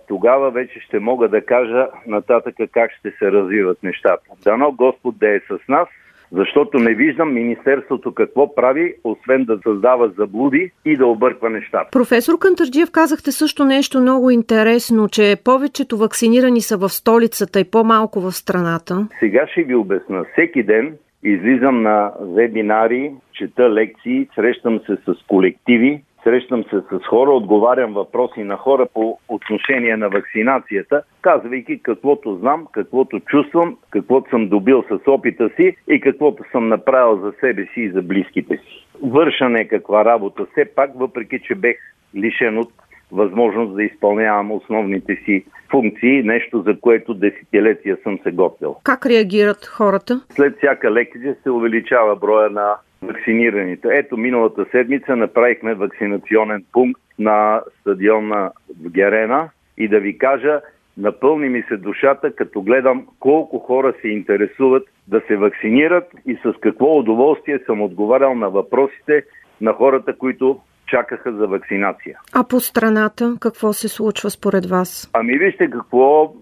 Тогава 0.09 0.51
вече 0.51 0.81
ще 0.81 0.99
мога 0.99 1.29
да 1.29 1.45
кажа 1.45 1.87
нататъка 2.07 2.67
как 2.67 2.91
ще 2.93 3.11
се 3.11 3.33
развиват 3.33 3.83
нещата. 3.83 4.23
Дано 4.45 4.73
Господ 4.73 5.19
да 5.19 5.35
е 5.35 5.41
с 5.41 5.69
нас, 5.69 5.89
защото 6.33 6.79
не 6.79 6.95
виждам 6.95 7.35
Министерството 7.35 8.15
какво 8.15 8.55
прави, 8.55 8.95
освен 9.05 9.45
да 9.45 9.59
създава 9.63 10.09
заблуди 10.09 10.71
и 10.85 10.97
да 10.97 11.07
обърква 11.07 11.51
нещата. 11.51 11.89
Професор 11.93 12.39
Кантарджиев, 12.39 12.91
казахте 12.93 13.33
също 13.33 13.65
нещо 13.65 14.01
много 14.01 14.31
интересно, 14.31 15.09
че 15.09 15.37
повечето 15.45 15.97
вакцинирани 15.97 16.61
са 16.61 16.77
в 16.77 16.89
столицата 16.89 17.61
и 17.61 17.71
по-малко 17.71 18.21
в 18.21 18.33
страната. 18.33 19.09
Сега 19.21 19.47
ще 19.47 19.63
ви 19.63 19.75
обясна. 19.75 20.25
Всеки 20.33 20.63
ден 20.63 20.97
излизам 21.23 21.83
на 21.83 22.13
вебинари, 22.21 23.13
чета 23.33 23.71
лекции, 23.71 24.29
срещам 24.35 24.81
се 24.87 24.97
с 24.97 25.27
колективи, 25.29 26.03
срещам 26.25 26.65
се 26.65 26.81
с 26.91 27.07
хора, 27.07 27.31
отговарям 27.31 27.93
въпроси 27.93 28.43
на 28.43 28.57
хора 28.57 28.87
по 28.95 29.19
отношение 29.29 29.97
на 29.97 30.09
вакцинацията, 30.09 31.03
казвайки 31.23 31.83
каквото 31.83 32.37
знам, 32.37 32.67
каквото 32.73 33.21
чувствам, 33.21 33.77
каквото 33.91 34.31
съм 34.31 34.49
добил 34.49 34.85
с 34.89 35.01
опита 35.07 35.51
си 35.57 35.77
и 35.89 36.01
каквото 36.01 36.45
съм 36.53 36.69
направил 36.69 37.17
за 37.17 37.33
себе 37.41 37.67
си 37.75 37.81
и 37.81 37.91
за 37.91 38.03
близките 38.03 38.57
си. 38.57 38.87
Върша 39.03 39.49
някаква 39.49 40.05
работа, 40.05 40.47
все 40.53 40.65
пак, 40.65 40.91
въпреки 40.95 41.41
че 41.41 41.55
бех 41.55 41.77
лишен 42.15 42.59
от 42.59 42.73
възможност 43.13 43.75
да 43.77 43.85
изпълнявам 43.85 44.53
основните 44.53 45.17
си 45.25 45.45
функции, 45.71 46.23
нещо 46.23 46.63
за 46.67 46.81
което 46.81 47.15
десетилетия 47.15 47.97
съм 48.03 48.19
се 48.23 48.31
готвил. 48.31 48.77
Как 48.85 49.07
реагират 49.07 49.67
хората? 49.67 50.21
След 50.31 50.57
всяка 50.57 50.91
лекция 50.91 51.37
се 51.43 51.51
увеличава 51.51 52.17
броя 52.17 52.51
на 52.51 52.77
вакцинираните. 53.03 53.89
Ето, 53.93 54.17
миналата 54.17 54.67
седмица 54.71 55.17
направихме 55.17 55.75
вакцинационен 55.75 56.65
пункт 56.73 57.03
на 57.19 57.63
стадиона 57.81 58.51
в 58.83 58.91
Герена 58.91 59.49
и 59.79 59.89
да 59.89 60.01
ви 60.01 60.19
кажа, 60.19 60.61
напълни 60.99 61.49
ми 61.49 61.63
се 61.69 61.77
душата, 61.77 62.33
като 62.33 62.63
гледам 62.63 63.07
колко 63.21 63.59
хора 63.59 63.95
се 64.01 64.09
интересуват 64.09 64.89
да 65.09 65.23
се 65.27 65.37
вакцинират 65.37 66.05
и 66.27 66.39
с 66.45 66.53
какво 66.61 66.99
удоволствие 66.99 67.59
съм 67.67 67.83
отговарял 67.83 68.35
на 68.35 68.51
въпросите 68.51 69.25
на 69.61 69.73
хората, 69.73 70.17
които 70.17 70.61
чакаха 70.91 71.33
за 71.33 71.47
вакцинация. 71.47 72.19
А 72.35 72.45
по 72.45 72.61
страната 72.61 73.37
какво 73.41 73.73
се 73.73 73.89
случва 73.89 74.31
според 74.31 74.67
вас? 74.67 75.11
Ами 75.13 75.39
вижте 75.39 75.71
какво. 75.71 76.35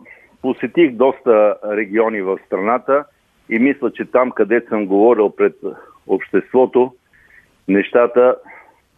Посетих 0.43 0.93
доста 0.93 1.57
региони 1.65 2.23
в 2.23 2.39
страната 2.47 3.05
и 3.49 3.59
мисля, 3.59 3.93
че 3.93 4.05
там, 4.05 4.31
където 4.31 4.69
съм 4.69 4.87
говорил 4.87 5.31
пред 5.31 5.55
обществото, 6.07 6.95
нещата 7.69 8.37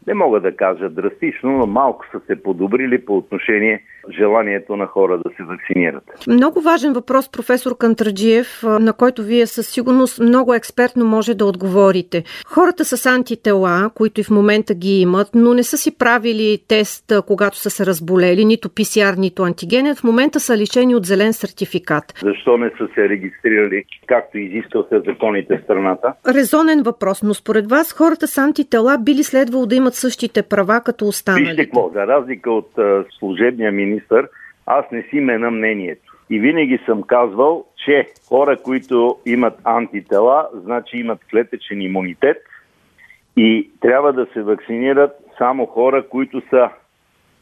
не 0.07 0.15
мога 0.15 0.41
да 0.41 0.57
кажа 0.57 0.91
драстично, 0.91 1.51
но 1.51 1.67
малко 1.67 2.05
са 2.13 2.21
се 2.27 2.43
подобрили 2.43 3.05
по 3.05 3.17
отношение 3.17 3.83
желанието 4.19 4.77
на 4.77 4.87
хора 4.87 5.19
да 5.19 5.31
се 5.37 5.43
вакцинират. 5.43 6.03
Много 6.27 6.61
важен 6.61 6.93
въпрос, 6.93 7.29
професор 7.29 7.79
Кантраджиев, 7.79 8.63
на 8.63 8.93
който 8.93 9.23
вие 9.23 9.47
със 9.47 9.69
сигурност 9.69 10.21
много 10.21 10.55
експертно 10.55 11.05
може 11.05 11.35
да 11.35 11.45
отговорите. 11.45 12.25
Хората 12.47 12.85
с 12.85 13.07
антитела, 13.07 13.91
които 13.95 14.21
и 14.21 14.25
в 14.25 14.31
момента 14.31 14.75
ги 14.75 15.01
имат, 15.01 15.29
но 15.35 15.55
не 15.55 15.63
са 15.63 15.77
си 15.77 15.99
правили 15.99 16.59
тест, 16.69 17.13
когато 17.27 17.57
са 17.57 17.71
се 17.71 17.87
разболели, 17.87 18.45
нито 18.45 18.69
ПСР, 18.69 19.15
нито 19.19 19.43
антигенен, 19.43 19.95
в 19.97 20.05
момента 20.05 20.41
са 20.41 20.57
лишени 20.57 20.95
от 20.95 21.07
зелен 21.07 21.33
сертификат. 21.33 22.05
Защо 22.23 22.57
не 22.57 22.71
са 22.79 22.89
се 22.95 23.09
регистрирали, 23.09 23.85
както 24.07 24.39
изискваха 24.39 25.03
законите 25.07 25.59
в 25.59 25.65
страната? 25.65 26.13
Резонен 26.29 26.83
въпрос, 26.83 27.23
но 27.23 27.35
според 27.35 27.71
вас 27.71 27.93
хората 27.93 28.27
с 28.27 28.39
антитела 28.39 28.99
били 28.99 29.23
следвало 29.23 29.67
да 29.67 29.75
имат 29.75 29.95
същите 29.95 30.43
права 30.43 30.81
като 30.85 31.07
останалите. 31.07 31.51
Вижте 31.51 31.65
какво, 31.65 31.91
за 31.95 32.07
разлика 32.07 32.51
от 32.51 32.71
служебния 33.19 33.73
министр, 33.73 33.90
аз 34.67 34.85
не 34.93 35.03
си 35.03 35.21
мена 35.21 35.51
мнението. 35.51 36.17
И 36.31 36.39
винаги 36.39 36.79
съм 36.87 37.03
казвал, 37.03 37.65
че 37.85 38.07
хора, 38.29 38.57
които 38.57 39.19
имат 39.27 39.55
антитела, 39.65 40.49
значи 40.55 40.97
имат 40.97 41.19
клетъчен 41.31 41.83
имунитет 41.83 42.37
и 43.37 43.71
трябва 43.81 44.13
да 44.13 44.27
се 44.33 44.43
вакцинират 44.43 45.13
само 45.39 45.67
хора, 45.67 46.09
които 46.09 46.43
са 46.51 46.69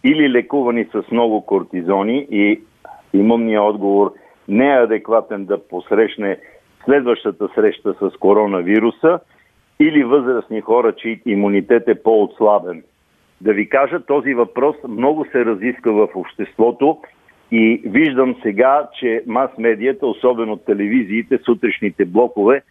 или 0.04 0.30
лекувани 0.30 0.84
с 0.84 1.10
много 1.10 1.46
кортизони 1.46 2.26
и 2.30 2.60
имунният 3.14 3.64
отговор 3.64 4.14
не 4.48 4.72
е 4.72 4.82
адекватен 4.82 5.44
да 5.44 5.68
посрещне 5.68 6.38
следващата 6.84 7.48
среща 7.54 7.94
с 8.00 8.18
коронавируса, 8.18 9.20
или 9.80 10.04
възрастни 10.04 10.60
хора, 10.60 10.92
чието 10.92 11.28
имунитет 11.28 11.88
е 11.88 12.02
по-отслабен. 12.02 12.82
Да 13.40 13.52
ви 13.52 13.68
кажа, 13.68 14.00
този 14.00 14.34
въпрос 14.34 14.76
много 14.88 15.26
се 15.32 15.44
разиска 15.44 15.92
в 15.92 16.08
обществото 16.14 16.98
и 17.50 17.82
виждам 17.84 18.36
сега, 18.42 18.88
че 19.00 19.22
мас-медията, 19.26 20.06
особено 20.06 20.56
телевизиите, 20.56 21.38
сутрешните 21.44 22.04
блокове, 22.04 22.62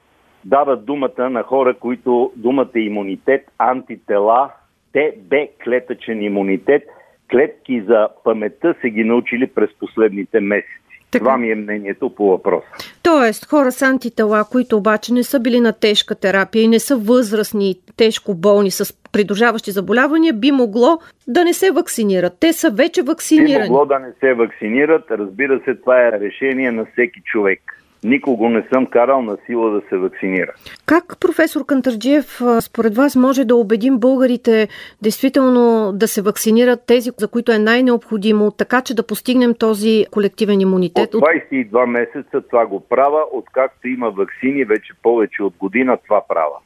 дават 0.45 0.85
думата 0.85 1.29
на 1.29 1.43
хора, 1.43 1.73
които 1.73 2.31
думата 2.35 2.79
имунитет, 2.79 3.51
антитела, 3.57 4.49
ТБ 4.93 5.33
клетъчен 5.63 6.21
имунитет, 6.21 6.83
клетки 7.31 7.81
за 7.81 8.07
паметта 8.23 8.75
се 8.81 8.89
ги 8.89 9.03
научили 9.03 9.47
през 9.47 9.69
последните 9.79 10.39
месеци. 10.39 10.86
Така. 11.19 11.25
Това 11.25 11.37
ми 11.37 11.51
е 11.51 11.55
мнението 11.55 12.15
по 12.15 12.29
въпроса. 12.29 12.67
Тоест, 13.03 13.45
хора 13.45 13.71
с 13.71 13.81
антитела, 13.81 14.45
които 14.51 14.77
обаче 14.77 15.13
не 15.13 15.23
са 15.23 15.39
били 15.39 15.59
на 15.59 15.73
тежка 15.73 16.15
терапия 16.15 16.63
и 16.63 16.67
не 16.67 16.79
са 16.79 16.97
възрастни, 16.97 17.75
тежко 17.97 18.33
болни 18.33 18.71
с 18.71 18.93
придружаващи 19.11 19.71
заболявания, 19.71 20.33
би 20.33 20.51
могло 20.51 20.99
да 21.27 21.43
не 21.43 21.53
се 21.53 21.71
вакцинират. 21.71 22.33
Те 22.39 22.53
са 22.53 22.71
вече 22.71 23.01
вакцинирани. 23.01 23.63
Би 23.63 23.69
могло 23.69 23.85
да 23.85 23.99
не 23.99 24.11
се 24.19 24.33
вакцинират. 24.33 25.03
Разбира 25.11 25.61
се, 25.65 25.75
това 25.75 26.07
е 26.07 26.11
решение 26.11 26.71
на 26.71 26.85
всеки 26.93 27.21
човек 27.25 27.59
никого 28.07 28.49
не 28.49 28.67
съм 28.73 28.85
карал 28.85 29.21
на 29.21 29.37
сила 29.45 29.71
да 29.71 29.81
се 29.89 29.97
вакцинира. 29.97 30.53
Как, 30.85 31.03
професор 31.21 31.65
Кантарджиев, 31.65 32.41
според 32.61 32.95
вас 32.95 33.15
може 33.15 33.45
да 33.45 33.55
убедим 33.55 33.97
българите 33.99 34.67
действително 35.01 35.91
да 35.93 36.07
се 36.07 36.21
вакцинират 36.21 36.79
тези, 36.87 37.09
за 37.17 37.27
които 37.27 37.51
е 37.51 37.59
най-необходимо, 37.59 38.51
така 38.51 38.81
че 38.81 38.95
да 38.95 39.07
постигнем 39.07 39.53
този 39.59 40.05
колективен 40.11 40.61
имунитет? 40.61 41.13
От 41.13 41.23
22 41.23 41.85
месеца 41.85 42.41
това 42.41 42.65
го 42.65 42.79
правя, 42.79 43.23
откакто 43.31 43.87
има 43.87 44.09
вакцини, 44.09 44.63
вече 44.63 44.93
повече 45.03 45.43
от 45.43 45.53
година 45.57 45.97
това 46.07 46.21
правя. 46.27 46.57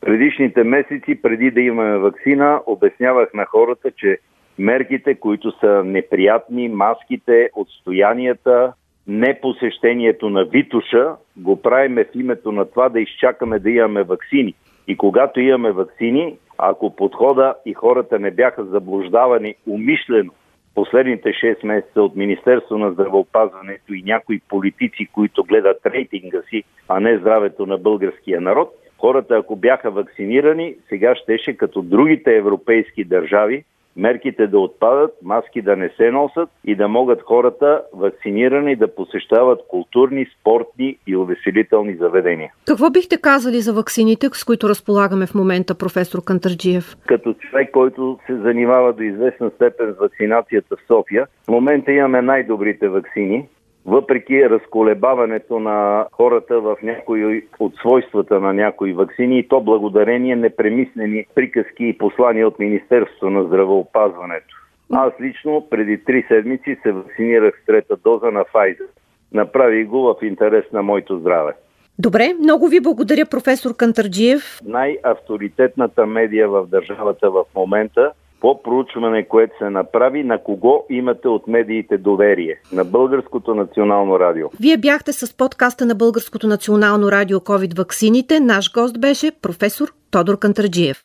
Предишните 0.00 0.64
месеци, 0.64 1.22
преди 1.22 1.50
да 1.50 1.60
имаме 1.60 1.98
вакцина, 1.98 2.60
обяснявах 2.66 3.34
на 3.34 3.44
хората, 3.44 3.90
че 3.90 4.18
мерките, 4.58 5.14
които 5.14 5.52
са 5.60 5.84
неприятни, 5.84 6.68
маските, 6.68 7.50
отстоянията, 7.54 8.72
не 9.06 9.40
посещението 9.40 10.30
на 10.30 10.44
Витуша, 10.44 11.14
го 11.36 11.62
правиме 11.62 12.04
в 12.04 12.14
името 12.14 12.52
на 12.52 12.64
това 12.64 12.88
да 12.88 13.00
изчакаме 13.00 13.58
да 13.58 13.70
имаме 13.70 14.02
вакцини. 14.02 14.54
И 14.88 14.96
когато 14.96 15.40
имаме 15.40 15.72
вакцини, 15.72 16.36
ако 16.58 16.96
подхода 16.96 17.54
и 17.66 17.74
хората 17.74 18.18
не 18.18 18.30
бяха 18.30 18.64
заблуждавани 18.64 19.54
умишлено 19.66 20.32
последните 20.74 21.28
6 21.28 21.66
месеца 21.66 22.02
от 22.02 22.16
Министерство 22.16 22.78
на 22.78 22.90
здравеопазването 22.90 23.94
и 23.94 24.02
някои 24.02 24.40
политици, 24.48 25.06
които 25.12 25.44
гледат 25.44 25.86
рейтинга 25.86 26.42
си, 26.50 26.64
а 26.88 27.00
не 27.00 27.18
здравето 27.18 27.66
на 27.66 27.78
българския 27.78 28.40
народ, 28.40 28.72
Хората, 28.98 29.36
ако 29.36 29.56
бяха 29.56 29.90
вакцинирани, 29.90 30.74
сега 30.88 31.14
щеше 31.14 31.56
като 31.56 31.82
другите 31.82 32.36
европейски 32.36 33.04
държави 33.04 33.64
мерките 33.96 34.46
да 34.46 34.58
отпадат, 34.58 35.10
маски 35.22 35.62
да 35.62 35.76
не 35.76 35.90
се 35.96 36.10
носят 36.10 36.48
и 36.64 36.76
да 36.76 36.88
могат 36.88 37.22
хората 37.22 37.82
вакцинирани 37.92 38.76
да 38.76 38.94
посещават 38.94 39.60
културни, 39.68 40.26
спортни 40.40 40.98
и 41.06 41.16
увеселителни 41.16 41.96
заведения. 41.96 42.52
Какво 42.66 42.90
бихте 42.90 43.20
казали 43.20 43.60
за 43.60 43.72
вакцините, 43.72 44.28
с 44.32 44.44
които 44.44 44.68
разполагаме 44.68 45.26
в 45.26 45.34
момента, 45.34 45.74
професор 45.74 46.24
Кантарджиев? 46.24 46.96
Като 47.06 47.34
човек, 47.34 47.70
който 47.70 48.18
се 48.26 48.36
занимава 48.36 48.92
до 48.92 49.02
известна 49.02 49.50
степен 49.50 49.94
с 49.94 49.98
вакцинацията 50.00 50.76
в 50.76 50.86
София, 50.86 51.26
в 51.44 51.48
момента 51.48 51.92
имаме 51.92 52.22
най-добрите 52.22 52.88
вакцини 52.88 53.48
въпреки 53.86 54.50
разколебаването 54.50 55.58
на 55.58 56.06
хората 56.12 56.60
в 56.60 56.76
някои 56.82 57.46
от 57.58 57.74
свойствата 57.76 58.40
на 58.40 58.52
някои 58.52 58.92
вакцини 58.92 59.38
и 59.38 59.48
то 59.48 59.60
благодарение 59.60 60.36
непремислени 60.36 61.26
приказки 61.34 61.84
и 61.84 61.98
послания 61.98 62.48
от 62.48 62.58
Министерството 62.58 63.30
на 63.30 63.44
здравеопазването. 63.44 64.56
Аз 64.92 65.12
лично 65.20 65.66
преди 65.70 66.04
три 66.04 66.24
седмици 66.28 66.78
се 66.82 66.92
вакцинирах 66.92 67.60
с 67.62 67.66
трета 67.66 67.96
доза 67.96 68.30
на 68.30 68.44
Pfizer. 68.44 68.86
Направих 69.32 69.86
го 69.86 70.02
в 70.02 70.16
интерес 70.22 70.64
на 70.72 70.82
моето 70.82 71.18
здраве. 71.18 71.52
Добре, 71.98 72.34
много 72.40 72.68
ви 72.68 72.80
благодаря, 72.80 73.26
професор 73.30 73.76
Кантарджиев. 73.76 74.42
Най-авторитетната 74.64 76.06
медия 76.06 76.48
в 76.48 76.66
държавата 76.66 77.30
в 77.30 77.44
момента 77.54 78.12
по 78.46 78.62
проучване, 78.62 79.28
което 79.28 79.58
се 79.58 79.70
направи, 79.70 80.24
на 80.24 80.42
кого 80.42 80.84
имате 80.90 81.28
от 81.28 81.46
медиите 81.46 81.98
доверие? 81.98 82.60
На 82.72 82.84
Българското 82.84 83.54
национално 83.54 84.20
радио. 84.20 84.46
Вие 84.60 84.76
бяхте 84.76 85.12
с 85.12 85.36
подкаста 85.36 85.86
на 85.86 85.94
Българското 85.94 86.46
национално 86.46 87.12
радио 87.12 87.38
COVID 87.38 87.76
ваксините. 87.78 88.40
Наш 88.40 88.72
гост 88.72 89.00
беше 89.00 89.30
професор 89.42 89.88
Тодор 90.10 90.38
Кантарджиев. 90.38 91.02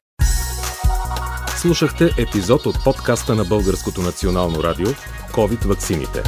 Слушахте 1.61 2.05
епизод 2.23 2.65
от 2.65 2.75
подкаста 2.83 3.35
на 3.35 3.43
Българското 3.49 4.01
национално 4.01 4.63
радио 4.63 4.87
COVID 5.37 5.67
ваксините. 5.67 6.19